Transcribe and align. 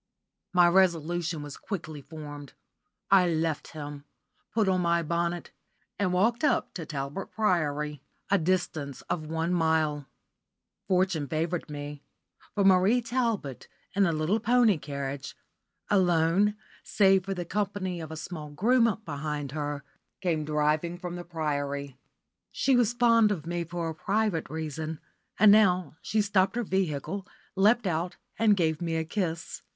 My 0.51 0.67
resolution 0.67 1.43
was 1.43 1.57
quickly 1.57 2.01
formed. 2.01 2.53
I 3.11 3.29
left 3.29 3.73
him, 3.73 4.05
put 4.51 4.67
on 4.67 4.81
my 4.81 5.03
bonnet, 5.03 5.51
and 5.99 6.11
walked 6.11 6.43
up 6.43 6.73
to 6.73 6.87
Talbot 6.87 7.29
Priory, 7.29 8.01
a 8.31 8.39
distance 8.39 9.03
of 9.11 9.27
one 9.27 9.53
mile. 9.53 10.07
Fortune 10.87 11.27
favoured 11.27 11.69
me, 11.69 12.01
for 12.55 12.63
Mabel 12.63 12.99
Talbot, 13.03 13.67
in 13.93 14.07
a 14.07 14.11
little 14.11 14.39
pony 14.39 14.79
carriage, 14.79 15.37
alone 15.87 16.55
save 16.83 17.25
for 17.25 17.35
the 17.35 17.45
company 17.45 18.01
of 18.01 18.09
a 18.09 18.17
small 18.17 18.49
groom 18.49 19.01
behind 19.05 19.51
her, 19.51 19.83
came 20.19 20.43
driving 20.45 20.97
from 20.97 21.15
the 21.15 21.23
Priory. 21.23 21.95
She 22.51 22.75
was 22.75 22.93
fond 22.93 23.31
of 23.31 23.45
me 23.45 23.63
for 23.65 23.87
a 23.87 23.93
private 23.93 24.49
reason, 24.49 24.99
and 25.37 25.51
now 25.51 25.95
she 26.01 26.23
stopped 26.23 26.55
her 26.55 26.63
vehicle, 26.63 27.27
leapt 27.55 27.85
out, 27.85 28.17
and 28.39 28.57
gave 28.57 28.81
me 28.81 28.95
a 28.95 29.03
kiss. 29.05 29.61